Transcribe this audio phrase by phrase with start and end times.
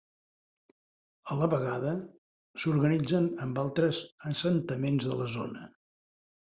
[1.33, 1.93] A la vegada
[2.65, 4.03] s'organitzen amb altres
[4.35, 5.73] assentaments de la zona.